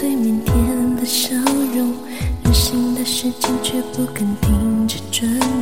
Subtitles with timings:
[0.00, 1.36] 最腼腆的笑
[1.74, 1.92] 容，
[2.42, 5.59] 任性的时间却不肯停止转动。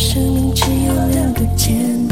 [0.00, 2.09] 生命只有两个简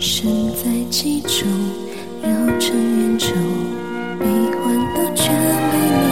[0.00, 1.46] 身在其中
[2.22, 3.26] 绕成圆周
[4.18, 4.24] 悲
[4.56, 5.30] 欢都全
[5.70, 6.09] 被你